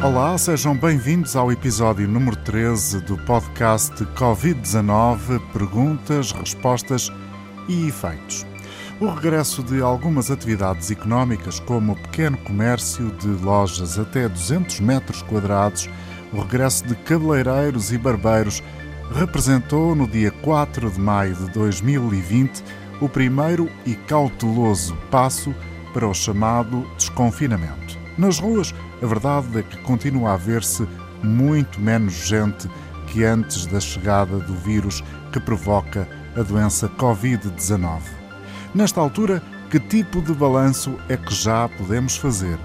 Olá, 0.00 0.38
sejam 0.38 0.76
bem-vindos 0.76 1.34
ao 1.34 1.50
episódio 1.50 2.06
número 2.06 2.36
13 2.36 3.00
do 3.00 3.18
podcast 3.18 3.92
Covid-19 4.14 5.40
Perguntas, 5.52 6.30
Respostas 6.30 7.10
e 7.66 7.88
Efeitos. 7.88 8.46
O 9.00 9.08
regresso 9.08 9.60
de 9.60 9.82
algumas 9.82 10.30
atividades 10.30 10.92
económicas, 10.92 11.58
como 11.58 11.94
o 11.94 11.96
pequeno 11.96 12.38
comércio 12.38 13.10
de 13.16 13.26
lojas 13.26 13.98
até 13.98 14.28
200 14.28 14.78
metros 14.78 15.20
quadrados, 15.22 15.90
o 16.32 16.42
regresso 16.42 16.86
de 16.86 16.94
cabeleireiros 16.94 17.90
e 17.90 17.98
barbeiros, 17.98 18.62
representou 19.12 19.96
no 19.96 20.06
dia 20.06 20.30
4 20.30 20.92
de 20.92 21.00
maio 21.00 21.34
de 21.34 21.50
2020 21.50 22.62
o 23.00 23.08
primeiro 23.08 23.68
e 23.84 23.96
cauteloso 23.96 24.96
passo 25.10 25.52
para 25.92 26.06
o 26.06 26.14
chamado 26.14 26.88
desconfinamento. 26.96 27.97
Nas 28.18 28.40
ruas, 28.40 28.74
a 29.00 29.06
verdade 29.06 29.60
é 29.60 29.62
que 29.62 29.76
continua 29.78 30.34
a 30.34 30.36
ver-se 30.36 30.86
muito 31.22 31.80
menos 31.80 32.14
gente 32.26 32.68
que 33.06 33.24
antes 33.24 33.64
da 33.66 33.78
chegada 33.78 34.38
do 34.38 34.54
vírus 34.54 35.04
que 35.32 35.38
provoca 35.38 36.08
a 36.36 36.42
doença 36.42 36.88
Covid-19. 36.88 38.00
Nesta 38.74 39.00
altura, 39.00 39.40
que 39.70 39.78
tipo 39.78 40.20
de 40.20 40.34
balanço 40.34 40.98
é 41.08 41.16
que 41.16 41.32
já 41.32 41.68
podemos 41.68 42.16
fazer? 42.16 42.58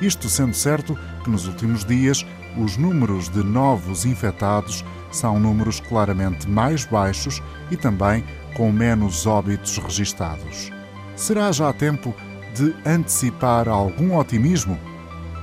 Isto 0.00 0.28
sendo 0.28 0.54
certo 0.54 0.98
que 1.22 1.30
nos 1.30 1.46
últimos 1.46 1.84
dias 1.84 2.26
os 2.56 2.76
números 2.76 3.28
de 3.28 3.44
novos 3.44 4.04
infectados 4.04 4.84
são 5.12 5.38
números 5.38 5.78
claramente 5.78 6.48
mais 6.48 6.84
baixos 6.84 7.40
e 7.70 7.76
também 7.76 8.24
com 8.54 8.72
menos 8.72 9.26
óbitos 9.26 9.78
registados. 9.78 10.72
Será 11.14 11.52
já 11.52 11.72
tempo 11.72 12.14
de 12.58 12.74
antecipar 12.84 13.68
algum 13.68 14.16
otimismo? 14.16 14.76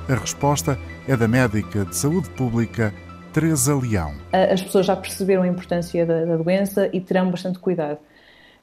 A 0.09 0.15
resposta 0.15 0.77
é 1.07 1.15
da 1.15 1.29
médica 1.29 1.85
de 1.85 1.95
saúde 1.95 2.29
pública 2.31 2.93
Teresa 3.31 3.73
Leão. 3.73 4.13
As 4.33 4.61
pessoas 4.61 4.85
já 4.85 4.95
perceberam 4.97 5.43
a 5.43 5.47
importância 5.47 6.05
da, 6.05 6.25
da 6.25 6.35
doença 6.35 6.89
e 6.91 6.99
terão 6.99 7.31
bastante 7.31 7.57
cuidado. 7.57 7.99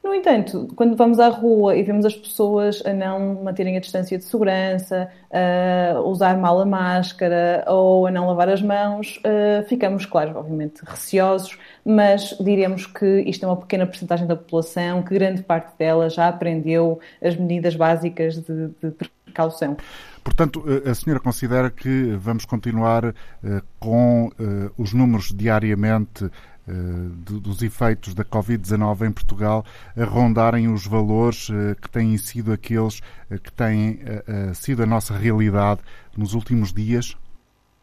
No 0.03 0.13
entanto, 0.13 0.69
quando 0.75 0.97
vamos 0.97 1.21
à 1.21 1.29
rua 1.29 1.77
e 1.77 1.83
vemos 1.85 2.05
as 2.05 2.15
pessoas 2.15 2.83
a 2.85 2.93
não 2.93 3.43
manterem 3.45 3.77
a 3.77 3.81
distância 3.81 4.19
de 4.19 4.25
segurança, 4.25 5.09
a 5.31 6.01
usar 6.01 6.37
mal 6.37 6.61
a 6.61 6.67
máscara 6.67 7.65
ou 7.69 8.09
a 8.09 8.11
não 8.11 8.27
lavar 8.27 8.49
as 8.49 8.61
mãos, 8.61 9.23
ficamos, 9.69 10.05
claro, 10.05 10.37
obviamente 10.37 10.83
receosos, 10.85 11.57
mas 11.85 12.37
diremos 12.41 12.85
que 12.85 13.21
isto 13.21 13.45
é 13.45 13.49
uma 13.49 13.57
pequena 13.57 13.87
porcentagem 13.87 14.27
da 14.27 14.35
população, 14.35 15.05
que 15.05 15.15
grande 15.15 15.43
parte 15.45 15.79
dela 15.79 16.11
já 16.11 16.27
aprendeu 16.27 16.99
as 17.23 17.37
medidas 17.37 17.77
básicas 17.77 18.43
de, 18.43 18.69
de 18.83 18.91
precaução. 19.33 19.77
Portanto, 20.23 20.63
eh, 20.67 20.91
a 20.91 20.95
senhora 20.95 21.21
considera 21.21 21.71
que 21.71 22.15
vamos 22.17 22.45
continuar 22.45 23.07
eh, 23.07 23.15
com 23.81 24.31
eh, 24.39 24.71
os 24.79 24.93
números 24.93 25.33
diariamente 25.35 26.31
dos 27.17 27.63
efeitos 27.63 28.15
da 28.15 28.25
Covid-19 28.25 29.09
em 29.09 29.13
Portugal 29.13 29.65
a 29.97 30.05
rondarem 30.05 30.73
os 30.73 30.87
valores 30.87 31.49
que 31.81 31.91
têm 31.91 32.17
sido 32.17 32.53
aqueles 32.53 33.01
que 33.43 33.53
têm 33.53 34.01
sido 34.55 34.83
a 34.83 34.87
nossa 34.87 35.17
realidade 35.17 35.81
nos 36.17 36.35
últimos 36.35 36.73
dias? 36.73 37.17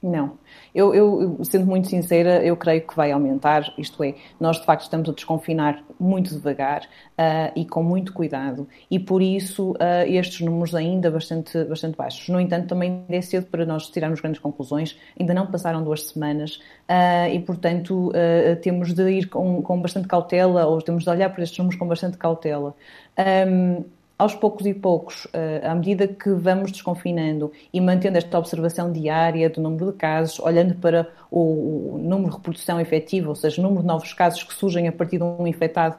Não. 0.01 0.37
Eu, 0.73 0.95
eu, 0.95 1.43
sendo 1.43 1.65
muito 1.65 1.89
sincera, 1.89 2.41
eu 2.41 2.55
creio 2.55 2.87
que 2.87 2.95
vai 2.95 3.11
aumentar, 3.11 3.73
isto 3.77 4.01
é, 4.01 4.15
nós 4.39 4.57
de 4.57 4.65
facto 4.65 4.83
estamos 4.83 5.09
a 5.09 5.11
desconfinar 5.11 5.83
muito 5.99 6.33
devagar 6.33 6.83
uh, 6.83 7.51
e 7.53 7.65
com 7.65 7.83
muito 7.83 8.13
cuidado, 8.13 8.65
e 8.89 8.97
por 8.97 9.21
isso 9.21 9.71
uh, 9.71 10.07
estes 10.07 10.39
números 10.39 10.73
ainda 10.73 11.11
bastante, 11.11 11.65
bastante 11.65 11.97
baixos. 11.97 12.29
No 12.29 12.39
entanto, 12.39 12.67
também 12.69 13.03
é 13.09 13.21
cedo 13.21 13.47
para 13.47 13.65
nós 13.65 13.89
tirarmos 13.89 14.21
grandes 14.21 14.39
conclusões, 14.39 14.97
ainda 15.19 15.33
não 15.33 15.47
passaram 15.47 15.83
duas 15.83 16.07
semanas 16.07 16.61
uh, 16.87 17.29
e, 17.33 17.39
portanto, 17.39 18.13
temos 18.61 18.93
de 18.93 19.09
ir 19.09 19.27
com, 19.27 19.61
com 19.61 19.81
bastante 19.81 20.07
cautela, 20.07 20.65
ou 20.65 20.81
temos 20.81 21.03
de 21.03 21.09
olhar 21.09 21.29
para 21.29 21.43
estes 21.43 21.57
números 21.57 21.77
com 21.77 21.85
bastante 21.85 22.17
cautela. 22.17 22.73
Um, 23.17 23.83
aos 24.19 24.35
poucos 24.35 24.65
e 24.65 24.73
poucos, 24.73 25.25
eh, 25.31 25.61
à 25.63 25.73
medida 25.73 26.05
que 26.05 26.29
vamos 26.31 26.73
desconfinando 26.73 27.53
e 27.73 27.79
mantendo 27.79 28.17
esta 28.17 28.37
observação 28.37 28.91
diária 28.91 29.49
do 29.49 29.61
número 29.61 29.93
de 29.93 29.97
casos, 29.97 30.37
olhando 30.41 30.75
para 30.75 31.07
o 31.31 31.97
número 32.01 32.31
de 32.31 32.35
reprodução 32.35 32.81
efetiva, 32.81 33.29
ou 33.29 33.35
seja, 33.35 33.61
o 33.61 33.63
número 33.63 33.81
de 33.81 33.87
novos 33.87 34.11
casos 34.13 34.43
que 34.43 34.53
surgem 34.53 34.89
a 34.89 34.91
partir 34.91 35.19
de 35.19 35.23
um 35.23 35.47
infectado 35.47 35.95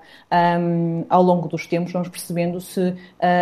um, 0.60 1.06
ao 1.09 1.22
longo 1.22 1.48
dos 1.48 1.66
tempos, 1.66 1.92
vamos 1.92 2.09
percebendo 2.09 2.60
se 2.60 2.91
uh, 2.91 2.97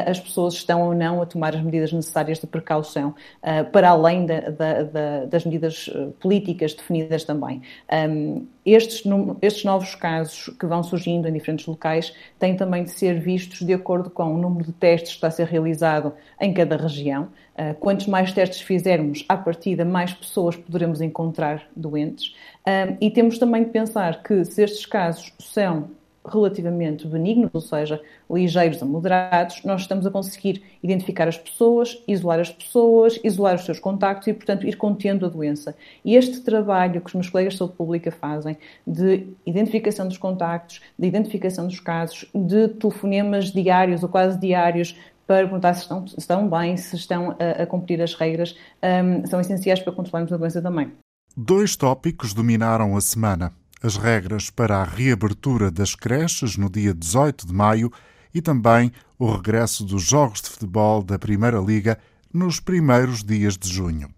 as 0.07 0.21
pessoas 0.21 0.55
estão 0.55 0.83
ou 0.83 0.95
não 0.95 1.21
a 1.21 1.27
tomar 1.27 1.57
as 1.57 1.63
medidas 1.63 1.93
necessárias 1.93 2.39
de 2.39 2.47
precaução, 2.47 3.17
uh, 3.43 3.69
para 3.73 3.91
além 3.91 4.27
da, 4.27 4.41
da, 4.51 4.83
da, 4.85 5.25
das 5.25 5.45
medidas 5.45 5.91
políticas 6.21 6.75
definidas 6.75 7.25
também. 7.25 7.63
Um, 7.91 8.47
estes, 8.75 9.03
estes 9.43 9.65
novos 9.65 9.95
casos 9.95 10.51
que 10.59 10.67
vão 10.67 10.83
surgindo 10.83 11.29
em 11.29 11.33
diferentes 11.33 11.67
locais 11.67 12.13
têm 12.39 12.57
também 12.57 12.85
de 12.85 12.91
ser 12.91 13.21
vistos 13.21 13.67
de 13.67 13.73
acordo 13.73 14.11
com 14.11 14.35
o 14.35 14.39
número 14.39 14.65
de 14.65 14.73
testes 14.73 15.11
que 15.11 15.17
está 15.17 15.29
a 15.29 15.31
ser 15.31 15.47
realizado 15.47 16.13
em 16.41 16.53
cada 16.53 16.77
região. 16.77 17.29
Uh, 17.57 17.75
quantos 17.81 18.07
mais 18.07 18.33
testes 18.33 18.61
fizermos, 18.61 19.25
à 19.29 19.37
partida, 19.37 19.85
mais 19.85 20.13
pessoas 20.13 20.57
poderemos 20.57 21.01
encontrar 21.01 21.69
doentes. 21.75 22.35
Uh, 22.61 22.97
e 23.01 23.11
temos 23.11 23.39
também 23.39 23.65
de 23.65 23.71
pensar 23.71 24.23
que 24.23 24.45
se 24.45 24.63
estes 24.63 24.87
casos 24.87 25.33
são 25.39 25.91
relativamente 26.29 27.07
benignos, 27.07 27.51
ou 27.53 27.61
seja, 27.61 28.01
ligeiros 28.31 28.83
a 28.83 28.87
moderados, 28.87 29.63
nós 29.65 29.83
estamos 29.83 30.07
a 30.07 30.11
conseguir 30.11 30.63
identificar 30.83 31.29
as 31.29 31.37
pessoas, 31.37 32.03
isolar 32.07 32.41
as 32.41 32.51
pessoas, 32.51 33.19
isolar 33.25 33.55
os 33.57 33.65
seus 33.65 33.79
contactos 33.79 34.29
e, 34.29 34.33
portanto, 34.33 34.67
ir 34.67 34.77
contendo 34.77 35.27
a 35.27 35.29
doença. 35.29 35.75
E 36.05 36.15
este 36.15 36.41
trabalho 36.41 37.01
que 37.01 37.07
os 37.09 37.15
meus 37.15 37.29
colegas 37.29 37.55
de 37.55 37.59
saúde 37.59 37.75
pública 37.75 38.11
fazem 38.11 38.57
de 38.87 39.27
identificação 39.47 40.07
dos 40.07 40.19
contactos, 40.19 40.81
de 40.99 41.07
identificação 41.07 41.67
dos 41.67 41.81
casos, 41.81 42.27
de 42.35 42.69
telefonemas 42.69 43.51
diários 43.51 44.03
ou 44.03 44.09
quase 44.09 44.39
diários 44.39 44.97
para 45.27 45.45
perguntar 45.45 45.75
se 45.75 45.83
estão, 45.83 46.07
se 46.07 46.19
estão 46.19 46.49
bem, 46.49 46.77
se 46.77 46.97
estão 46.97 47.37
a, 47.39 47.63
a 47.63 47.67
cumprir 47.67 48.01
as 48.01 48.15
regras, 48.15 48.57
um, 48.83 49.27
são 49.27 49.39
essenciais 49.41 49.81
para 49.81 49.93
controlarmos 49.93 50.33
a 50.33 50.37
doença 50.39 50.63
também. 50.63 50.91
Dois 51.37 51.77
tópicos 51.77 52.33
dominaram 52.33 52.97
a 52.97 53.01
semana 53.01 53.53
as 53.83 53.97
regras 53.97 54.51
para 54.51 54.79
a 54.79 54.85
reabertura 54.85 55.71
das 55.71 55.95
creches 55.95 56.57
no 56.57 56.69
dia 56.69 56.93
18 56.93 57.47
de 57.47 57.53
maio 57.53 57.93
e 58.35 58.43
também 58.43 58.93
o 59.19 59.31
regresso 59.31 59.85
dos 59.85 60.03
jogos 60.03 60.41
de 60.43 60.51
futebol 60.51 61.03
da 61.03 61.19
Primeira 61.19 61.59
Liga 61.59 61.99
nos 62.33 62.61
primeiros 62.61 63.23
dias 63.23 63.57
de 63.57 63.69
junho. 63.69 64.11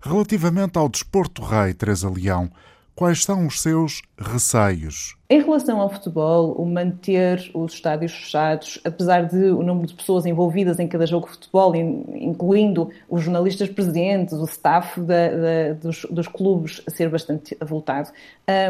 Relativamente 0.00 0.78
ao 0.78 0.88
desporto 0.88 1.42
rei 1.42 1.74
Teresa 1.74 2.10
Leão, 2.10 2.50
Quais 2.94 3.24
são 3.24 3.46
os 3.46 3.60
seus 3.60 4.02
receios? 4.18 5.16
Em 5.30 5.40
relação 5.40 5.80
ao 5.80 5.88
futebol, 5.88 6.52
o 6.52 6.66
manter 6.66 7.50
os 7.54 7.72
estádios 7.72 8.12
fechados, 8.12 8.78
apesar 8.84 9.22
de 9.22 9.46
o 9.46 9.62
número 9.62 9.86
de 9.86 9.94
pessoas 9.94 10.26
envolvidas 10.26 10.78
em 10.78 10.86
cada 10.86 11.06
jogo 11.06 11.26
de 11.26 11.32
futebol, 11.32 11.74
incluindo 11.74 12.90
os 13.08 13.22
jornalistas 13.22 13.70
presentes, 13.70 14.34
o 14.34 14.44
staff 14.44 15.00
da, 15.00 15.28
da, 15.28 15.72
dos, 15.80 16.04
dos, 16.10 16.28
clubes, 16.28 16.82
ser 16.88 17.08
bastante 17.08 17.56
avultado, 17.60 18.10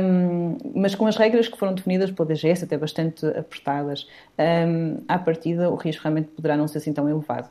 um, 0.01 0.57
mas 0.73 0.95
com 0.95 1.09
as 1.09 1.17
regras 1.17 1.49
que 1.49 1.59
foram 1.59 1.75
definidas 1.75 2.13
pela 2.13 2.29
DGS, 2.29 2.65
até 2.65 2.79
bastante 2.79 3.27
apertadas, 3.27 4.07
um, 4.39 4.99
à 5.09 5.19
partida 5.19 5.69
o 5.69 5.75
risco 5.75 6.05
realmente 6.05 6.29
poderá 6.29 6.57
não 6.57 6.69
ser 6.69 6.79
assim 6.79 6.93
tão 6.93 7.09
elevado. 7.09 7.49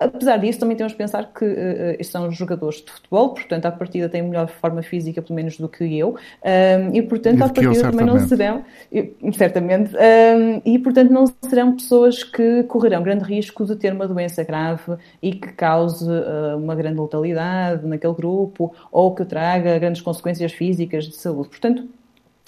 Apesar 0.00 0.38
disso, 0.38 0.58
também 0.58 0.78
temos 0.78 0.92
de 0.92 0.98
pensar 0.98 1.30
que 1.30 1.44
uh, 1.44 2.04
são 2.04 2.30
jogadores 2.30 2.76
de 2.82 2.90
futebol, 2.90 3.34
portanto, 3.34 3.66
à 3.66 3.70
partida 3.70 4.08
têm 4.08 4.22
melhor 4.22 4.48
forma 4.48 4.82
física, 4.82 5.20
pelo 5.20 5.34
menos, 5.34 5.58
do 5.58 5.68
que 5.68 5.98
eu, 5.98 6.16
um, 6.42 6.94
e, 6.94 7.02
portanto, 7.02 7.42
à 7.42 7.48
partida 7.50 7.74
eu, 7.74 7.82
também 7.82 8.06
não 8.06 8.18
serão, 8.26 8.64
certamente, 9.36 9.94
um, 9.94 10.62
e, 10.64 10.78
portanto, 10.78 11.10
não 11.10 11.26
serão 11.42 11.76
pessoas 11.76 12.24
que 12.24 12.62
correrão 12.62 13.02
grande 13.02 13.24
risco 13.24 13.66
de 13.66 13.76
ter 13.76 13.92
uma 13.92 14.08
doença 14.08 14.42
grave 14.42 14.96
e 15.22 15.32
que 15.32 15.52
cause 15.52 16.10
uh, 16.10 16.56
uma 16.56 16.74
grande 16.74 16.98
letalidade 16.98 17.86
naquele 17.86 18.14
grupo 18.14 18.74
ou 18.90 19.14
que 19.14 19.26
traga 19.26 19.78
grandes 19.78 20.00
consequências 20.00 20.52
físicas 20.52 21.04
de 21.04 21.16
saúde. 21.16 21.50
Portanto, 21.50 21.86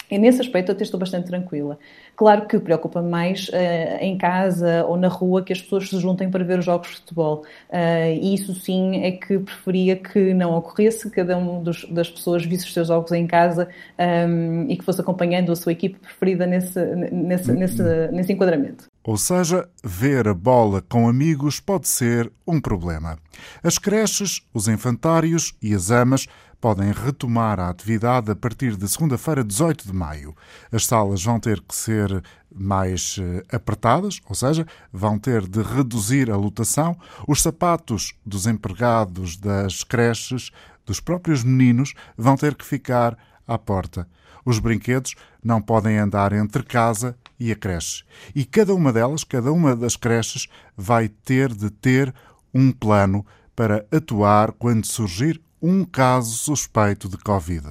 e 0.09 0.17
nesse 0.17 0.41
aspecto 0.41 0.69
eu 0.69 0.75
até 0.75 0.83
estou 0.83 0.99
bastante 0.99 1.27
tranquila. 1.27 1.77
Claro 2.15 2.47
que 2.47 2.59
preocupa 2.59 3.01
mais 3.01 3.49
uh, 3.49 3.97
em 3.99 4.17
casa 4.17 4.85
ou 4.85 4.95
na 4.95 5.07
rua 5.07 5.41
que 5.41 5.51
as 5.51 5.61
pessoas 5.61 5.89
se 5.89 5.99
juntem 5.99 6.29
para 6.29 6.43
ver 6.43 6.59
os 6.59 6.65
jogos 6.65 6.89
de 6.89 6.95
futebol. 6.97 7.43
Uh, 7.69 8.13
e 8.21 8.35
isso 8.35 8.53
sim 8.53 9.03
é 9.03 9.11
que 9.11 9.39
preferia 9.39 9.95
que 9.95 10.33
não 10.33 10.55
ocorresse, 10.55 11.09
que 11.09 11.15
cada 11.15 11.35
uma 11.37 11.63
das 11.89 12.09
pessoas 12.09 12.45
visse 12.45 12.65
os 12.65 12.73
seus 12.73 12.87
jogos 12.87 13.11
em 13.11 13.25
casa 13.25 13.67
um, 13.97 14.03
ehm, 14.03 14.71
e 14.71 14.77
que 14.77 14.83
fosse 14.83 15.01
acompanhando 15.01 15.51
a 15.51 15.55
sua 15.55 15.71
equipe 15.71 15.97
preferida 15.99 16.45
nesse, 16.45 16.79
nesse, 17.11 17.51
nesse, 17.51 17.83
nesse 18.11 18.33
enquadramento. 18.33 18.85
Ou 19.03 19.17
seja, 19.17 19.67
ver 19.83 20.27
a 20.27 20.33
bola 20.33 20.81
com 20.81 21.09
amigos 21.09 21.59
pode 21.59 21.87
ser 21.87 22.31
um 22.47 22.61
problema. 22.61 23.17
As 23.61 23.77
creches, 23.77 24.41
os 24.53 24.67
infantários 24.67 25.53
e 25.61 25.73
as 25.73 25.91
amas 25.91 26.25
podem 26.63 26.93
retomar 26.93 27.59
a 27.59 27.67
atividade 27.67 28.31
a 28.31 28.35
partir 28.37 28.77
de 28.77 28.87
segunda-feira, 28.87 29.43
18 29.43 29.85
de 29.85 29.91
maio. 29.91 30.33
As 30.71 30.85
salas 30.85 31.21
vão 31.21 31.37
ter 31.37 31.59
que 31.59 31.75
ser 31.75 32.23
mais 32.49 33.17
eh, 33.19 33.43
apertadas, 33.53 34.21
ou 34.29 34.33
seja, 34.33 34.65
vão 34.89 35.19
ter 35.19 35.45
de 35.45 35.61
reduzir 35.61 36.31
a 36.31 36.37
lotação. 36.37 36.97
Os 37.27 37.41
sapatos 37.41 38.13
dos 38.25 38.47
empregados 38.47 39.35
das 39.35 39.83
creches 39.83 40.51
dos 40.85 41.01
próprios 41.01 41.43
meninos 41.43 41.93
vão 42.15 42.37
ter 42.37 42.55
que 42.55 42.65
ficar 42.65 43.17
à 43.45 43.57
porta. 43.57 44.07
Os 44.45 44.57
brinquedos 44.57 45.15
não 45.43 45.61
podem 45.61 45.97
andar 45.97 46.31
entre 46.31 46.63
casa 46.63 47.17
e 47.37 47.51
a 47.51 47.57
creche. 47.57 48.05
E 48.33 48.45
cada 48.45 48.73
uma 48.73 48.93
delas, 48.93 49.25
cada 49.25 49.51
uma 49.51 49.75
das 49.75 49.97
creches, 49.97 50.47
vai 50.77 51.09
ter 51.09 51.53
de 51.53 51.69
ter 51.69 52.15
um 52.53 52.71
plano 52.71 53.25
para 53.53 53.85
atuar 53.91 54.53
quando 54.53 54.85
surgir 54.85 55.41
um 55.63 55.85
caso 55.85 56.35
suspeito 56.35 57.07
de 57.07 57.17
Covid. 57.17 57.69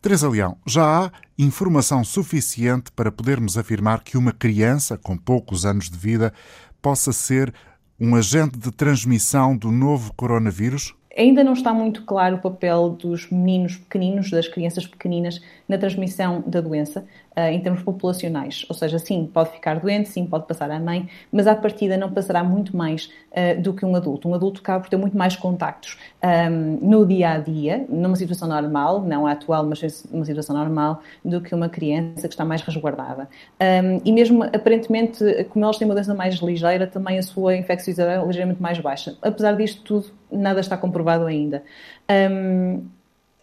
Teresa 0.00 0.28
Leão, 0.28 0.56
já 0.64 1.06
há 1.06 1.10
informação 1.36 2.04
suficiente 2.04 2.92
para 2.92 3.10
podermos 3.10 3.58
afirmar 3.58 4.04
que 4.04 4.16
uma 4.16 4.30
criança 4.30 4.96
com 4.96 5.16
poucos 5.16 5.66
anos 5.66 5.90
de 5.90 5.98
vida 5.98 6.32
possa 6.80 7.12
ser 7.12 7.52
um 7.98 8.14
agente 8.14 8.56
de 8.56 8.70
transmissão 8.70 9.56
do 9.56 9.72
novo 9.72 10.12
coronavírus? 10.14 10.94
Ainda 11.18 11.42
não 11.42 11.54
está 11.54 11.74
muito 11.74 12.04
claro 12.04 12.36
o 12.36 12.40
papel 12.40 12.90
dos 12.90 13.28
meninos 13.28 13.76
pequeninos, 13.76 14.30
das 14.30 14.46
crianças 14.46 14.86
pequeninas, 14.86 15.40
na 15.68 15.76
transmissão 15.76 16.44
da 16.46 16.60
doença. 16.60 17.08
Uh, 17.36 17.52
em 17.52 17.60
termos 17.60 17.82
populacionais. 17.82 18.64
Ou 18.66 18.74
seja, 18.74 18.98
sim, 18.98 19.28
pode 19.30 19.50
ficar 19.50 19.78
doente, 19.78 20.08
sim, 20.08 20.24
pode 20.24 20.46
passar 20.46 20.70
à 20.70 20.80
mãe, 20.80 21.06
mas 21.30 21.46
à 21.46 21.54
partida 21.54 21.94
não 21.94 22.10
passará 22.10 22.42
muito 22.42 22.74
mais 22.74 23.10
uh, 23.30 23.60
do 23.60 23.74
que 23.74 23.84
um 23.84 23.94
adulto. 23.94 24.26
Um 24.26 24.32
adulto 24.32 24.62
acaba 24.62 24.80
por 24.80 24.88
ter 24.88 24.96
muito 24.96 25.18
mais 25.18 25.36
contactos 25.36 25.98
um, 26.24 26.78
no 26.80 27.04
dia 27.04 27.32
a 27.32 27.38
dia, 27.38 27.84
numa 27.90 28.16
situação 28.16 28.48
normal, 28.48 29.02
não 29.02 29.26
a 29.26 29.32
atual, 29.32 29.66
mas 29.66 30.04
numa 30.10 30.24
situação 30.24 30.56
normal, 30.56 31.02
do 31.22 31.40
que 31.42 31.54
uma 31.54 31.68
criança 31.68 32.26
que 32.26 32.32
está 32.32 32.44
mais 32.44 32.62
resguardada. 32.62 33.28
Um, 33.60 34.00
e 34.02 34.12
mesmo, 34.12 34.42
aparentemente, 34.44 35.22
como 35.50 35.64
elas 35.64 35.76
têm 35.76 35.86
uma 35.86 35.94
doença 35.94 36.14
mais 36.14 36.36
ligeira, 36.36 36.86
também 36.86 37.18
a 37.18 37.22
sua 37.22 37.54
infecciosidade 37.54 38.22
é 38.22 38.26
ligeiramente 38.26 38.62
mais 38.62 38.78
baixa. 38.78 39.16
Apesar 39.20 39.52
disto 39.56 39.82
tudo, 39.82 40.06
nada 40.32 40.60
está 40.60 40.76
comprovado 40.76 41.26
ainda. 41.26 41.62
Um, 42.10 42.95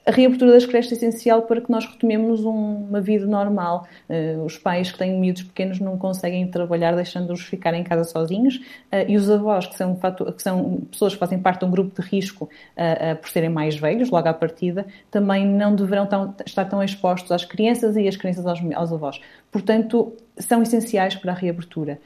a 0.05 0.11
reabertura 0.11 0.51
das 0.51 0.65
creches 0.65 0.91
é 0.91 0.95
essencial 0.95 1.43
para 1.43 1.61
que 1.61 1.71
nós 1.71 1.85
retomemos 1.85 2.43
uma 2.43 2.99
vida 2.99 3.25
normal. 3.25 3.87
Uh, 4.09 4.43
os 4.43 4.57
pais 4.57 4.91
que 4.91 4.97
têm 4.97 5.17
miúdos 5.17 5.43
pequenos 5.43 5.79
não 5.79 5.97
conseguem 5.97 6.45
trabalhar 6.47 6.93
deixando-os 6.93 7.41
ficar 7.41 7.73
em 7.73 7.83
casa 7.83 8.03
sozinhos 8.03 8.57
uh, 8.57 9.07
e 9.07 9.15
os 9.15 9.29
avós, 9.29 9.65
que 9.65 9.75
são, 9.75 9.95
que 9.95 10.43
são, 10.43 10.81
pessoas 10.91 11.13
que 11.13 11.19
fazem 11.19 11.39
parte 11.39 11.59
de 11.59 11.65
um 11.65 11.71
grupo 11.71 12.01
de 12.01 12.07
risco 12.07 12.45
uh, 12.45 13.15
por 13.15 13.29
serem 13.29 13.49
mais 13.49 13.75
velhos, 13.75 14.09
logo 14.09 14.27
à 14.27 14.33
partida, 14.33 14.85
também 15.09 15.45
não 15.47 15.75
deverão 15.75 16.07
estar 16.45 16.65
tão 16.65 16.83
expostos 16.83 17.31
às 17.31 17.45
crianças 17.45 17.95
e 17.95 18.07
as 18.07 18.17
crianças 18.17 18.45
aos, 18.45 18.59
aos 18.75 18.91
avós. 18.91 19.21
Portanto, 19.51 20.13
são 20.37 20.61
essenciais 20.63 21.15
para 21.15 21.31
a 21.31 21.35
reabertura. 21.35 21.99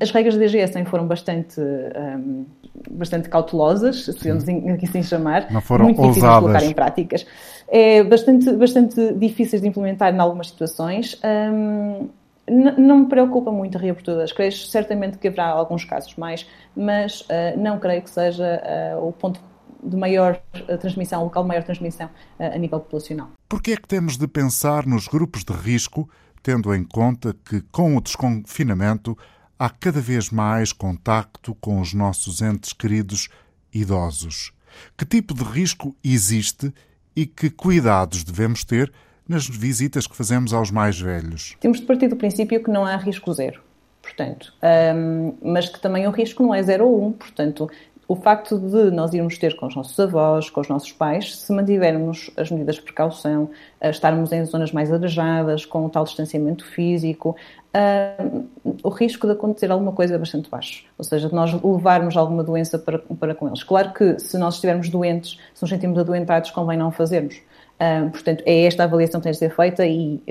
As 0.00 0.10
regras 0.10 0.36
da 0.36 0.40
DGS 0.40 0.84
foram 0.86 1.06
bastante, 1.06 1.60
um, 1.60 2.46
bastante 2.90 3.28
cautelosas, 3.28 4.04
se 4.06 4.14
podemos 4.14 4.44
assim 4.82 5.02
chamar. 5.02 5.50
Não 5.50 5.60
foram 5.60 5.86
muito 5.86 6.00
ousadas. 6.00 6.14
difíceis 6.14 6.34
de 6.34 6.40
colocar 6.40 6.64
em 6.64 6.72
práticas. 6.72 7.26
É 7.68 8.02
bastante, 8.02 8.52
bastante 8.52 9.12
difíceis 9.14 9.62
de 9.62 9.68
implementar 9.68 10.14
em 10.14 10.18
algumas 10.18 10.48
situações. 10.48 11.20
Um, 11.24 12.08
não 12.50 13.00
me 13.00 13.06
preocupa 13.06 13.50
muito 13.52 13.78
a 13.78 13.80
reabertura 13.80 14.18
das 14.18 14.32
creches, 14.32 14.70
certamente 14.70 15.18
que 15.18 15.28
haverá 15.28 15.48
alguns 15.48 15.84
casos 15.84 16.16
mais, 16.16 16.46
mas 16.74 17.20
uh, 17.22 17.58
não 17.58 17.78
creio 17.78 18.02
que 18.02 18.10
seja 18.10 18.60
uh, 18.98 19.06
o 19.06 19.12
ponto 19.12 19.40
de 19.82 19.96
maior 19.96 20.40
uh, 20.68 20.78
transmissão, 20.78 21.22
o 21.22 21.24
local 21.24 21.44
de 21.44 21.48
maior 21.48 21.62
transmissão 21.62 22.10
a 22.38 22.58
nível 22.58 22.80
populacional. 22.80 23.30
Por 23.48 23.62
que 23.62 23.72
é 23.72 23.76
que 23.76 23.86
temos 23.86 24.16
de 24.16 24.26
pensar 24.26 24.86
nos 24.86 25.06
grupos 25.06 25.44
de 25.44 25.52
risco, 25.52 26.08
tendo 26.42 26.74
em 26.74 26.82
conta 26.82 27.34
que 27.48 27.60
com 27.70 27.96
o 27.96 28.00
desconfinamento 28.00 29.16
há 29.62 29.70
cada 29.70 30.00
vez 30.00 30.28
mais 30.28 30.72
contacto 30.72 31.54
com 31.60 31.80
os 31.80 31.94
nossos 31.94 32.42
entes 32.42 32.72
queridos 32.72 33.28
idosos. 33.72 34.52
Que 34.98 35.06
tipo 35.06 35.32
de 35.34 35.44
risco 35.44 35.94
existe 36.02 36.74
e 37.14 37.26
que 37.26 37.48
cuidados 37.48 38.24
devemos 38.24 38.64
ter 38.64 38.92
nas 39.28 39.46
visitas 39.46 40.04
que 40.04 40.16
fazemos 40.16 40.52
aos 40.52 40.72
mais 40.72 40.98
velhos? 41.00 41.56
Temos 41.60 41.78
de 41.78 41.86
partir 41.86 42.08
do 42.08 42.16
princípio 42.16 42.60
que 42.60 42.72
não 42.72 42.84
há 42.84 42.96
risco 42.96 43.32
zero, 43.32 43.60
portanto, 44.02 44.52
um, 44.96 45.34
mas 45.40 45.68
que 45.68 45.78
também 45.80 46.08
o 46.08 46.10
risco 46.10 46.42
não 46.42 46.52
é 46.52 46.60
zero 46.60 46.84
ou 46.84 47.06
um, 47.06 47.12
portanto, 47.12 47.70
o 48.12 48.16
facto 48.16 48.58
de 48.58 48.90
nós 48.90 49.14
irmos 49.14 49.38
ter 49.38 49.56
com 49.56 49.66
os 49.66 49.74
nossos 49.74 49.98
avós, 49.98 50.50
com 50.50 50.60
os 50.60 50.68
nossos 50.68 50.92
pais, 50.92 51.34
se 51.34 51.50
mantivermos 51.50 52.30
as 52.36 52.50
medidas 52.50 52.74
de 52.74 52.82
precaução, 52.82 53.48
estarmos 53.80 54.30
em 54.32 54.44
zonas 54.44 54.70
mais 54.70 54.92
arejadas, 54.92 55.64
com 55.64 55.86
o 55.86 55.88
tal 55.88 56.04
distanciamento 56.04 56.62
físico, 56.62 57.34
uh, 57.74 58.46
o 58.82 58.90
risco 58.90 59.26
de 59.26 59.32
acontecer 59.32 59.70
alguma 59.70 59.92
coisa 59.92 60.16
é 60.16 60.18
bastante 60.18 60.50
baixo. 60.50 60.84
Ou 60.98 61.04
seja, 61.04 61.26
de 61.26 61.34
nós 61.34 61.54
levarmos 61.54 62.14
alguma 62.14 62.44
doença 62.44 62.78
para, 62.78 62.98
para 62.98 63.34
com 63.34 63.48
eles. 63.48 63.62
Claro 63.62 63.94
que 63.94 64.18
se 64.18 64.36
nós 64.36 64.56
estivermos 64.56 64.90
doentes, 64.90 65.38
se 65.54 65.62
nos 65.62 65.70
sentimos 65.70 65.98
adoentados, 65.98 66.50
convém 66.50 66.76
não 66.76 66.92
fazermos. 66.92 67.36
Uh, 67.80 68.10
portanto, 68.10 68.42
é 68.44 68.64
esta 68.66 68.84
avaliação 68.84 69.20
que 69.20 69.24
tem 69.24 69.32
de 69.32 69.38
ser 69.38 69.56
feita 69.56 69.86
e 69.86 70.22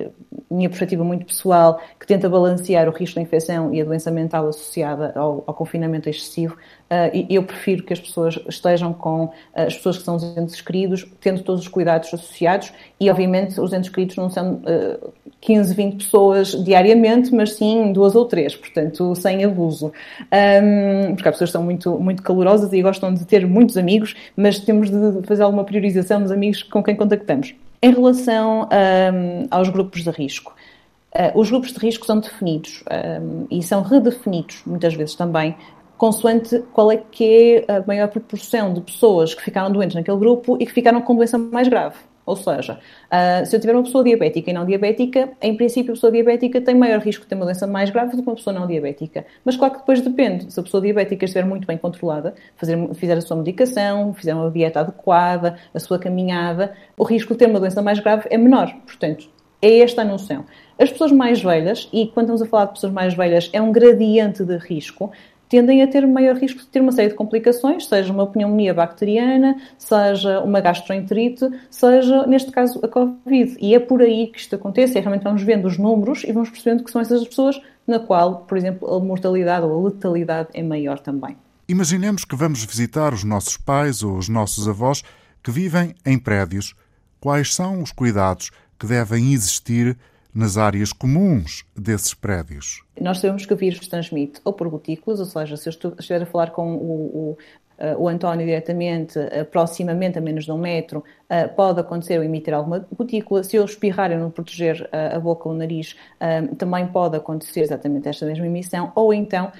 minha 0.52 0.70
perspectiva 0.70 1.04
muito 1.04 1.26
pessoal, 1.26 1.82
que 2.00 2.06
tenta 2.06 2.30
balancear 2.30 2.88
o 2.88 2.92
risco 2.92 3.16
da 3.16 3.22
infecção 3.22 3.74
e 3.74 3.82
a 3.82 3.86
doença 3.86 4.12
mental 4.12 4.48
associada 4.48 5.14
ao, 5.16 5.44
ao 5.48 5.54
confinamento 5.54 6.10
excessivo, 6.10 6.56
uh, 6.56 7.26
eu 7.30 7.44
prefiro 7.44 7.84
que 7.84 7.94
as 7.94 8.00
pessoas 8.00 8.40
estejam 8.48 8.94
com 8.94 9.26
uh, 9.26 9.32
as 9.54 9.76
pessoas 9.76 9.98
que 9.98 10.04
são 10.04 10.16
os 10.16 10.24
entes 10.38 10.60
queridos, 10.62 11.06
tendo 11.20 11.42
todos 11.44 11.62
os 11.62 11.68
cuidados 11.68 12.14
associados 12.14 12.74
e, 13.00 13.10
obviamente, 13.10 13.60
os 13.60 13.74
entes 13.74 13.90
queridos 13.90 14.16
não 14.18 14.30
são 14.30 14.62
15, 15.42 15.74
20 15.74 16.04
pessoas 16.04 16.64
diariamente, 16.64 17.34
mas 17.34 17.54
sim 17.54 17.92
duas 17.92 18.16
ou 18.16 18.26
três, 18.26 18.56
portanto, 18.56 19.16
sem 19.16 19.44
abuso. 19.44 19.92
Um, 20.32 21.16
porque 21.16 21.30
as 21.30 21.36
pessoas 21.36 21.52
são 21.52 21.64
muito, 21.64 22.00
muito 22.00 22.22
calorosas 22.22 22.72
e 22.72 22.82
gostam 22.82 23.14
de 23.14 23.26
ter 23.26 23.46
muitos 23.48 23.76
amigos, 23.78 24.16
mas 24.36 24.60
temos 24.60 24.90
de 24.90 25.26
fazer 25.28 25.44
alguma 25.44 25.64
priorização 25.64 26.22
dos 26.22 26.32
amigos 26.32 26.62
com 26.64 26.84
quem 26.84 26.96
contactamos. 26.96 27.56
Em 27.84 27.92
relação 27.92 28.70
um, 28.72 29.48
aos 29.50 29.70
grupos 29.70 30.04
de 30.04 30.12
risco, 30.12 30.54
uh, 31.16 31.40
os 31.40 31.50
grupos 31.50 31.74
de 31.74 31.80
risco 31.80 32.06
são 32.06 32.20
definidos 32.20 32.84
um, 33.22 33.48
e 33.50 33.64
são 33.64 33.82
redefinidos 33.82 34.62
muitas 34.66 34.94
vezes 34.94 35.16
também 35.16 35.56
consoante 35.98 36.64
qual 36.74 36.92
é 36.92 36.98
que 36.98 37.66
é 37.68 37.74
a 37.74 37.86
maior 37.86 38.08
proporção 38.08 38.74
de 38.74 38.82
pessoas 38.82 39.36
que 39.36 39.42
ficaram 39.44 39.72
doentes 39.72 39.96
naquele 39.96 40.18
grupo 40.18 40.58
e 40.60 40.66
que 40.66 40.72
ficaram 40.72 41.02
com 41.02 41.16
doença 41.16 41.38
mais 41.38 41.68
grave. 41.68 41.96
Ou 42.26 42.36
seja, 42.36 42.80
uh, 43.08 43.46
se 43.46 43.56
eu 43.56 43.60
tiver 43.60 43.74
uma 43.74 43.84
pessoa 43.84 44.04
diabética 44.04 44.50
e 44.50 44.54
não 44.54 44.66
diabética, 44.66 45.30
em 45.42 45.56
princípio 45.56 45.92
a 45.92 45.96
pessoa 45.96 46.12
diabética 46.12 46.62
tem 46.62 46.76
maior 46.76 47.00
risco 47.00 47.24
de 47.24 47.30
ter 47.30 47.36
uma 47.36 47.46
doença 47.46 47.66
mais 47.66 47.90
grave 47.90 48.16
do 48.16 48.24
que 48.24 48.30
uma 48.30 48.36
pessoa 48.36 48.54
não 48.54 48.68
diabética. 48.68 49.26
Mas 49.44 49.58
claro 49.58 49.74
que 49.74 49.80
depois 49.80 50.02
depende. 50.02 50.52
Se 50.52 50.60
a 50.60 50.64
pessoa 50.64 50.82
diabética 50.82 51.26
estiver 51.26 51.46
muito 51.46 51.66
bem 51.66 51.78
controlada, 51.78 52.36
fazer, 52.56 52.78
fizer 52.94 53.18
a 53.18 53.22
sua 53.22 53.38
medicação, 53.38 54.14
fizer 54.14 54.34
uma 54.34 54.50
dieta 54.52 54.82
adequada, 54.82 55.58
a 55.74 55.80
sua 55.80 55.98
caminhada, 55.98 56.74
o 56.98 57.04
risco 57.04 57.34
de 57.34 57.40
ter 57.40 57.48
uma 57.48 57.60
doença 57.60 57.82
mais 57.82 58.00
grave 58.00 58.28
é 58.30 58.38
menor. 58.38 58.74
Portanto, 58.86 59.30
é 59.62 59.80
esta 59.80 60.02
a 60.02 60.06
noção. 60.06 60.46
As 60.80 60.90
pessoas 60.90 61.12
mais 61.12 61.42
velhas, 61.42 61.88
e 61.94 62.08
quando 62.08 62.26
estamos 62.26 62.42
a 62.42 62.46
falar 62.48 62.66
de 62.66 62.74
pessoas 62.74 62.92
mais 62.92 63.14
velhas, 63.14 63.50
é 63.54 63.62
um 63.62 63.72
gradiente 63.72 64.44
de 64.44 64.58
risco, 64.58 65.12
tendem 65.52 65.84
a 65.84 65.88
ter 65.88 66.08
maior 66.08 66.38
risco 66.38 66.62
de 66.62 66.68
ter 66.68 66.80
uma 66.80 66.94
série 66.94 67.10
de 67.10 67.14
complicações, 67.14 67.86
seja 67.86 68.14
uma 68.14 68.26
pneumonia 68.26 68.74
bacteriana, 68.74 69.62
seja 69.78 70.40
uma 70.40 70.62
gastroenterite, 70.62 71.46
seja, 71.70 72.26
neste 72.26 72.52
caso, 72.52 72.80
a 72.82 72.88
Covid. 72.88 73.58
E 73.60 73.76
é 73.76 73.80
por 73.80 74.02
aí 74.02 74.28
que 74.28 74.40
isto 74.40 74.56
acontece, 74.56 74.98
é 74.98 75.02
realmente 75.02 75.24
vamos 75.24 75.44
vendo 75.44 75.68
os 75.68 75.78
números 75.78 76.24
e 76.24 76.32
vamos 76.32 76.50
percebendo 76.50 76.86
que 76.86 76.90
são 76.90 77.02
essas 77.02 77.28
pessoas 77.28 77.62
na 77.86 78.00
qual, 78.00 78.46
por 78.46 78.58
exemplo, 78.58 78.88
a 78.94 78.98
mortalidade 79.02 79.66
ou 79.66 79.78
a 79.78 79.90
letalidade 79.90 80.48
é 80.54 80.64
maior 80.64 80.98
também. 81.00 81.36
Imaginemos 81.68 82.24
que 82.24 82.36
vamos 82.36 82.64
visitar 82.64 83.14
os 83.14 83.26
nossos 83.26 83.58
pais 83.58 84.04
ou 84.04 84.16
os 84.16 84.30
nossos 84.30 84.70
avós 84.70 85.04
que 85.44 85.52
vivem 85.52 85.94
em 86.06 86.18
prédios. 86.18 86.74
Quais 87.20 87.54
são 87.54 87.82
os 87.82 87.92
cuidados 87.92 88.52
que 88.80 88.88
devem 88.88 89.34
existir 89.34 89.98
nas 90.34 90.58
áreas 90.58 90.94
comuns 90.94 91.66
desses 91.76 92.14
prédios? 92.14 92.84
Nós 93.00 93.20
sabemos 93.20 93.46
que 93.46 93.54
o 93.54 93.58
vírus 93.58 93.88
transmite 93.88 94.40
ou 94.44 94.54
por 94.54 94.70
gotículas, 94.70 95.20
ou 95.20 95.26
seja, 95.26 95.58
se 95.58 95.68
eu 95.68 95.94
estiver 96.00 96.22
a 96.22 96.26
falar 96.26 96.52
com 96.52 96.76
o, 96.76 97.32
o 97.32 97.38
o 97.98 98.08
António 98.08 98.46
diretamente, 98.46 99.18
proximamente 99.50 100.18
a 100.18 100.22
menos 100.22 100.46
de 100.46 100.52
um 100.52 100.58
metro, 100.58 101.04
pode 101.56 101.80
acontecer 101.80 102.18
eu 102.18 102.24
emitir 102.24 102.54
alguma 102.54 102.86
gotícula. 102.96 103.44
Se 103.44 103.56
eu 103.56 103.66
espirrar 103.66 104.12
e 104.12 104.16
não 104.16 104.30
proteger 104.30 104.90
a 104.92 105.20
boca 105.20 105.48
ou 105.48 105.56
o 105.56 105.58
nariz, 105.58 105.96
também 106.58 106.86
pode 106.88 107.16
acontecer 107.16 107.62
exatamente 107.62 108.10
esta 108.10 108.26
mesma 108.26 108.46
emissão, 108.46 108.92
ou 108.96 109.14
então 109.14 109.52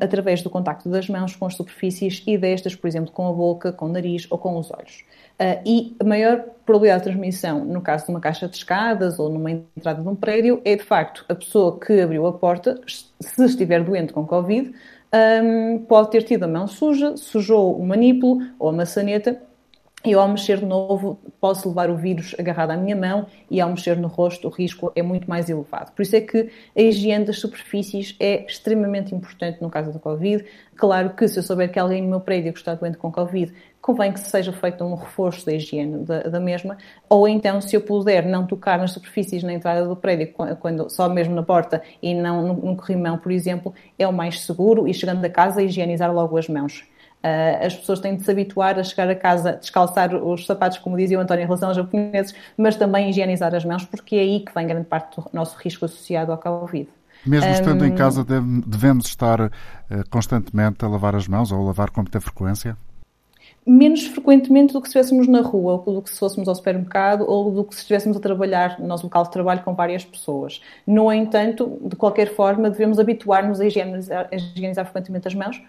através 0.00 0.42
do 0.42 0.50
contacto 0.50 0.88
das 0.88 1.08
mãos 1.08 1.34
com 1.34 1.46
as 1.46 1.54
superfícies 1.54 2.22
e 2.26 2.36
destas, 2.36 2.74
por 2.74 2.86
exemplo, 2.86 3.10
com 3.12 3.26
a 3.26 3.32
boca, 3.32 3.72
com 3.72 3.86
o 3.86 3.88
nariz 3.88 4.26
ou 4.30 4.38
com 4.38 4.58
os 4.58 4.70
olhos. 4.70 5.04
E 5.64 5.96
a 6.00 6.04
maior 6.04 6.44
probabilidade 6.66 7.04
de 7.04 7.10
transmissão, 7.10 7.64
no 7.64 7.80
caso 7.80 8.06
de 8.06 8.10
uma 8.10 8.20
caixa 8.20 8.48
de 8.48 8.56
escadas 8.56 9.18
ou 9.18 9.28
numa 9.30 9.50
entrada 9.50 10.02
de 10.02 10.08
um 10.08 10.14
prédio, 10.14 10.60
é 10.64 10.76
de 10.76 10.82
facto 10.82 11.24
a 11.28 11.34
pessoa 11.34 11.78
que 11.78 12.00
abriu 12.00 12.26
a 12.26 12.32
porta, 12.32 12.80
se 12.86 13.44
estiver 13.44 13.82
doente 13.82 14.12
com 14.12 14.26
Covid, 14.26 14.72
pode 15.88 16.10
ter 16.10 16.22
tido 16.24 16.42
a 16.42 16.48
mão 16.48 16.66
suja, 16.66 17.16
sujou 17.16 17.78
o 17.78 17.86
manípulo 17.86 18.42
ou 18.58 18.68
a 18.68 18.72
maçaneta 18.72 19.40
eu 20.04 20.20
ao 20.20 20.28
mexer 20.28 20.58
de 20.58 20.64
novo 20.64 21.18
posso 21.40 21.68
levar 21.68 21.90
o 21.90 21.96
vírus 21.96 22.34
agarrado 22.38 22.70
à 22.70 22.76
minha 22.76 22.94
mão 22.94 23.26
e 23.50 23.60
ao 23.60 23.68
mexer 23.70 23.96
no 23.96 24.06
rosto 24.06 24.46
o 24.46 24.50
risco 24.50 24.92
é 24.94 25.02
muito 25.02 25.28
mais 25.28 25.50
elevado. 25.50 25.90
Por 25.92 26.02
isso 26.02 26.14
é 26.14 26.20
que 26.20 26.50
a 26.76 26.80
higiene 26.80 27.24
das 27.24 27.40
superfícies 27.40 28.14
é 28.20 28.44
extremamente 28.46 29.12
importante 29.12 29.60
no 29.60 29.68
caso 29.68 29.92
do 29.92 29.98
Covid. 29.98 30.44
Claro 30.76 31.10
que 31.10 31.26
se 31.26 31.38
eu 31.38 31.42
souber 31.42 31.72
que 31.72 31.80
alguém 31.80 32.00
no 32.00 32.08
meu 32.08 32.20
prédio 32.20 32.52
está 32.52 32.76
doente 32.76 32.96
com 32.96 33.10
Covid, 33.10 33.52
convém 33.80 34.12
que 34.12 34.20
seja 34.20 34.52
feito 34.52 34.84
um 34.84 34.94
reforço 34.94 35.44
da 35.44 35.52
higiene 35.52 36.04
da, 36.04 36.20
da, 36.22 36.38
mesma, 36.38 36.78
ou 37.08 37.26
então 37.26 37.60
se 37.60 37.74
eu 37.74 37.80
puder 37.80 38.24
não 38.24 38.46
tocar 38.46 38.78
nas 38.78 38.92
superfícies 38.92 39.42
na 39.42 39.52
entrada 39.52 39.84
do 39.86 39.96
prédio, 39.96 40.32
quando, 40.60 40.88
só 40.90 41.08
mesmo 41.08 41.34
na 41.34 41.42
porta 41.42 41.82
e 42.00 42.14
não 42.14 42.46
no, 42.46 42.54
no 42.54 42.76
corrimão, 42.76 43.18
por 43.18 43.32
exemplo, 43.32 43.74
é 43.98 44.06
o 44.06 44.12
mais 44.12 44.42
seguro 44.42 44.86
e 44.86 44.94
chegando 44.94 45.24
a 45.24 45.30
casa 45.30 45.60
higienizar 45.60 46.12
logo 46.12 46.36
as 46.36 46.48
mãos. 46.48 46.84
Uh, 47.22 47.66
as 47.66 47.74
pessoas 47.74 47.98
têm 47.98 48.16
de 48.16 48.22
se 48.22 48.30
habituar 48.30 48.78
a 48.78 48.84
chegar 48.84 49.08
a 49.08 49.14
casa, 49.14 49.52
descalçar 49.52 50.14
os 50.14 50.46
sapatos, 50.46 50.78
como 50.78 50.96
dizia 50.96 51.18
o 51.18 51.20
António, 51.20 51.42
em 51.42 51.46
relação 51.46 51.68
aos 51.68 51.76
japoneses, 51.76 52.34
mas 52.56 52.76
também 52.76 53.10
higienizar 53.10 53.54
as 53.54 53.64
mãos, 53.64 53.84
porque 53.84 54.16
é 54.16 54.20
aí 54.20 54.40
que 54.40 54.54
vem 54.54 54.66
grande 54.66 54.86
parte 54.86 55.20
do 55.20 55.26
nosso 55.32 55.56
risco 55.58 55.84
associado 55.84 56.30
ao 56.30 56.38
Covid. 56.38 56.88
Mesmo 57.26 57.50
estando 57.50 57.82
um, 57.82 57.86
em 57.86 57.94
casa, 57.94 58.24
devemos 58.24 59.06
estar 59.06 59.40
uh, 59.40 59.50
constantemente 60.08 60.84
a 60.84 60.88
lavar 60.88 61.16
as 61.16 61.26
mãos 61.26 61.50
ou 61.50 61.60
a 61.60 61.64
lavar 61.64 61.90
com 61.90 62.02
muita 62.02 62.20
frequência? 62.20 62.76
Menos 63.66 64.06
frequentemente 64.06 64.72
do 64.72 64.80
que 64.80 64.88
se 64.88 64.96
estivéssemos 64.96 65.26
na 65.26 65.42
rua, 65.42 65.82
ou 65.84 65.96
do 65.96 66.02
que 66.02 66.10
se 66.10 66.18
fôssemos 66.18 66.48
ao 66.48 66.54
supermercado, 66.54 67.28
ou 67.28 67.50
do 67.50 67.64
que 67.64 67.74
se 67.74 67.80
estivéssemos 67.80 68.16
a 68.16 68.20
trabalhar 68.20 68.78
no 68.78 68.86
nosso 68.86 69.04
local 69.04 69.24
de 69.24 69.30
trabalho 69.30 69.62
com 69.62 69.74
várias 69.74 70.04
pessoas. 70.04 70.62
No 70.86 71.12
entanto, 71.12 71.78
de 71.82 71.96
qualquer 71.96 72.34
forma, 72.34 72.70
devemos 72.70 72.98
habituar-nos 72.98 73.60
a 73.60 73.66
higienizar, 73.66 74.28
a 74.32 74.36
higienizar 74.36 74.84
frequentemente 74.86 75.28
as 75.28 75.34
mãos, 75.34 75.60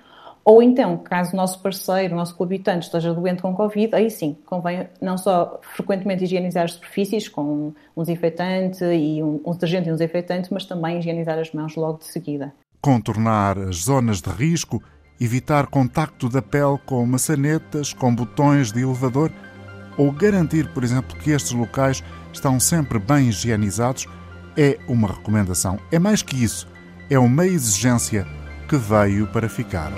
ou 0.43 0.63
então, 0.63 0.97
caso 0.97 1.33
o 1.33 1.35
nosso 1.35 1.61
parceiro, 1.61 2.13
o 2.13 2.17
nosso 2.17 2.35
coabitante 2.35 2.85
esteja 2.85 3.13
doente 3.13 3.41
com 3.41 3.53
Covid, 3.53 3.93
aí 3.93 4.09
sim, 4.09 4.37
convém 4.45 4.87
não 5.01 5.17
só 5.17 5.59
frequentemente 5.61 6.23
higienizar 6.23 6.63
as 6.63 6.73
superfícies 6.73 7.27
com 7.27 7.73
um 7.95 8.01
desinfetante 8.01 8.83
e 8.83 9.21
um, 9.21 9.41
um 9.45 9.51
detergente 9.51 9.89
e 9.89 9.91
um 9.91 9.95
desinfetante, 9.95 10.51
mas 10.51 10.65
também 10.65 10.99
higienizar 10.99 11.37
as 11.37 11.51
mãos 11.51 11.75
logo 11.75 11.99
de 11.99 12.05
seguida. 12.05 12.53
Contornar 12.81 13.57
as 13.57 13.83
zonas 13.83 14.21
de 14.21 14.29
risco, 14.29 14.81
evitar 15.19 15.67
contacto 15.67 16.29
da 16.29 16.41
pele 16.41 16.79
com 16.85 17.05
maçanetas, 17.05 17.93
com 17.93 18.13
botões 18.15 18.71
de 18.71 18.81
elevador, 18.81 19.31
ou 19.97 20.11
garantir, 20.11 20.73
por 20.73 20.83
exemplo, 20.83 21.17
que 21.17 21.31
estes 21.31 21.51
locais 21.51 22.01
estão 22.31 22.59
sempre 22.59 22.97
bem 22.97 23.27
higienizados, 23.27 24.07
é 24.57 24.79
uma 24.87 25.09
recomendação. 25.09 25.77
É 25.91 25.99
mais 25.99 26.21
que 26.21 26.41
isso, 26.41 26.67
é 27.09 27.19
uma 27.19 27.45
exigência 27.45 28.25
que 28.67 28.77
veio 28.77 29.27
para 29.27 29.49
ficar. 29.49 29.91